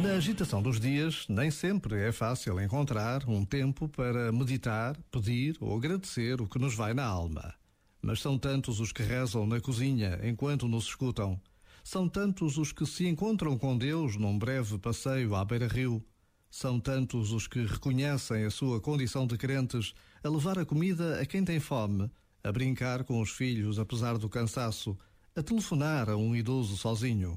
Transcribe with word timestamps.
Na 0.00 0.10
agitação 0.10 0.62
dos 0.62 0.78
dias, 0.78 1.26
nem 1.28 1.50
sempre 1.50 2.00
é 2.00 2.12
fácil 2.12 2.60
encontrar 2.60 3.28
um 3.28 3.44
tempo 3.44 3.88
para 3.88 4.30
meditar, 4.30 4.96
pedir 5.10 5.56
ou 5.60 5.76
agradecer 5.76 6.40
o 6.40 6.46
que 6.46 6.56
nos 6.56 6.76
vai 6.76 6.94
na 6.94 7.04
alma. 7.04 7.52
Mas 8.00 8.20
são 8.20 8.38
tantos 8.38 8.78
os 8.78 8.92
que 8.92 9.02
rezam 9.02 9.44
na 9.44 9.60
cozinha 9.60 10.20
enquanto 10.22 10.68
nos 10.68 10.84
escutam. 10.84 11.40
São 11.82 12.08
tantos 12.08 12.58
os 12.58 12.70
que 12.70 12.86
se 12.86 13.08
encontram 13.08 13.58
com 13.58 13.76
Deus 13.76 14.14
num 14.14 14.38
breve 14.38 14.78
passeio 14.78 15.34
à 15.34 15.44
beira-rio. 15.44 16.04
São 16.48 16.78
tantos 16.78 17.32
os 17.32 17.48
que 17.48 17.66
reconhecem 17.66 18.44
a 18.44 18.50
sua 18.50 18.80
condição 18.80 19.26
de 19.26 19.36
crentes 19.36 19.94
a 20.22 20.28
levar 20.28 20.60
a 20.60 20.64
comida 20.64 21.20
a 21.20 21.26
quem 21.26 21.44
tem 21.44 21.58
fome, 21.58 22.08
a 22.44 22.52
brincar 22.52 23.02
com 23.02 23.20
os 23.20 23.30
filhos 23.30 23.80
apesar 23.80 24.16
do 24.16 24.28
cansaço, 24.28 24.96
a 25.34 25.42
telefonar 25.42 26.08
a 26.08 26.16
um 26.16 26.36
idoso 26.36 26.76
sozinho. 26.76 27.36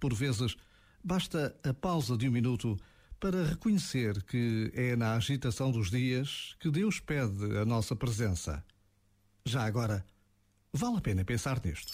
Por 0.00 0.14
vezes, 0.14 0.56
Basta 1.06 1.54
a 1.62 1.72
pausa 1.72 2.16
de 2.16 2.28
um 2.28 2.32
minuto 2.32 2.76
para 3.20 3.44
reconhecer 3.44 4.24
que 4.24 4.72
é 4.74 4.96
na 4.96 5.14
agitação 5.14 5.70
dos 5.70 5.88
dias 5.88 6.56
que 6.58 6.68
Deus 6.68 6.98
pede 6.98 7.58
a 7.58 7.64
nossa 7.64 7.94
presença. 7.94 8.64
Já 9.44 9.64
agora, 9.64 10.04
vale 10.72 10.96
a 10.96 11.00
pena 11.00 11.24
pensar 11.24 11.64
nisto. 11.64 11.92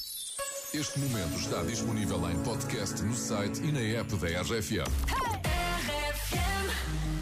Este 0.73 0.99
momento 0.99 1.39
está 1.39 1.63
disponível 1.63 2.27
em 2.31 2.43
podcast 2.43 3.03
no 3.03 3.15
site 3.15 3.63
e 3.63 3.71
na 3.71 3.81
app 3.81 4.17
da 4.17 4.29
RFM. 4.41 4.89
I 6.35 7.22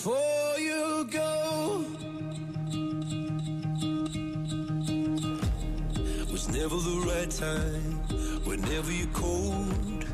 Before 0.00 0.58
you 0.58 1.06
go. 1.10 1.84
Was 6.32 6.48
never 6.48 6.76
the 6.76 6.98
right 7.06 7.30
time, 7.30 7.92
whenever 8.44 8.90
you're 8.90 9.12
cold. 9.12 10.04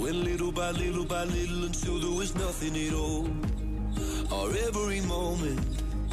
Went 0.00 0.16
little 0.16 0.50
by 0.50 0.70
little 0.70 1.04
by 1.04 1.24
little 1.24 1.64
until 1.64 1.98
there 1.98 2.16
was 2.18 2.34
nothing 2.34 2.74
at 2.86 2.94
all. 2.94 3.28
Or 4.32 4.50
every 4.66 5.02
moment, 5.02 5.83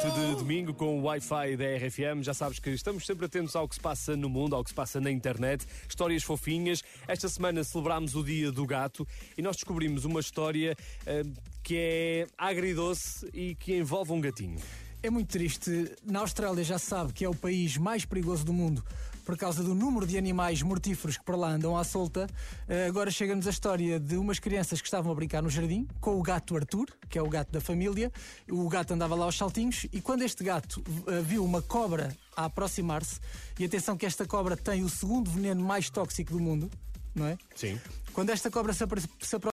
Noite 0.00 0.16
de 0.16 0.34
domingo 0.36 0.72
com 0.72 1.00
o 1.00 1.02
Wi-Fi 1.02 1.56
da 1.56 1.64
RFM. 1.76 2.22
Já 2.22 2.32
sabes 2.32 2.60
que 2.60 2.70
estamos 2.70 3.04
sempre 3.04 3.26
atentos 3.26 3.56
ao 3.56 3.66
que 3.66 3.74
se 3.74 3.80
passa 3.80 4.16
no 4.16 4.28
mundo, 4.28 4.54
ao 4.54 4.62
que 4.62 4.70
se 4.70 4.74
passa 4.74 5.00
na 5.00 5.10
internet, 5.10 5.66
histórias 5.88 6.22
fofinhas. 6.22 6.84
Esta 7.08 7.28
semana 7.28 7.64
celebramos 7.64 8.14
o 8.14 8.22
Dia 8.22 8.52
do 8.52 8.64
Gato 8.64 9.04
e 9.36 9.42
nós 9.42 9.56
descobrimos 9.56 10.04
uma 10.04 10.20
história 10.20 10.76
uh, 11.02 11.32
que 11.64 11.74
é 11.76 12.26
agridoce 12.38 13.28
e 13.34 13.56
que 13.56 13.76
envolve 13.76 14.12
um 14.12 14.20
gatinho. 14.20 14.60
É 15.02 15.10
muito 15.10 15.30
triste. 15.30 15.90
Na 16.04 16.20
Austrália 16.20 16.62
já 16.62 16.78
se 16.78 16.86
sabe 16.86 17.12
que 17.12 17.24
é 17.24 17.28
o 17.28 17.34
país 17.34 17.76
mais 17.76 18.04
perigoso 18.04 18.44
do 18.44 18.52
mundo 18.52 18.84
por 19.28 19.36
causa 19.36 19.62
do 19.62 19.74
número 19.74 20.06
de 20.06 20.16
animais 20.16 20.62
mortíferos 20.62 21.18
que 21.18 21.22
por 21.22 21.36
lá 21.36 21.50
andam 21.50 21.76
à 21.76 21.84
solta. 21.84 22.26
Eh, 22.66 22.86
agora 22.86 23.10
chega-nos 23.10 23.46
a 23.46 23.50
história 23.50 24.00
de 24.00 24.16
umas 24.16 24.38
crianças 24.38 24.80
que 24.80 24.86
estavam 24.86 25.12
a 25.12 25.14
brincar 25.14 25.42
no 25.42 25.50
jardim 25.50 25.86
com 26.00 26.18
o 26.18 26.22
gato 26.22 26.56
Arthur, 26.56 26.86
que 27.10 27.18
é 27.18 27.22
o 27.22 27.28
gato 27.28 27.52
da 27.52 27.60
família. 27.60 28.10
O 28.50 28.66
gato 28.70 28.94
andava 28.94 29.14
lá 29.14 29.26
aos 29.26 29.36
saltinhos 29.36 29.84
e 29.92 30.00
quando 30.00 30.22
este 30.22 30.42
gato 30.42 30.80
uh, 30.80 31.22
viu 31.22 31.44
uma 31.44 31.60
cobra 31.60 32.16
a 32.34 32.46
aproximar-se, 32.46 33.20
e 33.60 33.66
atenção 33.66 33.98
que 33.98 34.06
esta 34.06 34.24
cobra 34.24 34.56
tem 34.56 34.82
o 34.82 34.88
segundo 34.88 35.30
veneno 35.30 35.62
mais 35.62 35.90
tóxico 35.90 36.32
do 36.32 36.40
mundo, 36.40 36.70
não 37.14 37.26
é? 37.26 37.36
Sim. 37.54 37.78
Quando 38.14 38.30
esta 38.30 38.50
cobra 38.50 38.72
se 38.72 38.82
aproxima 38.82 39.12